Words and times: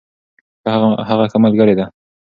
هغه 1.09 1.25
ښه 1.31 1.37
ملګرې 1.45 1.75
ده. 1.79 1.85